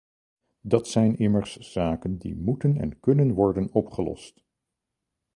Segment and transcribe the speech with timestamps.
[0.61, 4.43] Dat zijn immers zaken die moeten en kunnen worden opgelost.